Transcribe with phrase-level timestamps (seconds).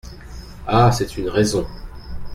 [0.65, 0.91] Ah!
[0.91, 1.67] c’est une raison…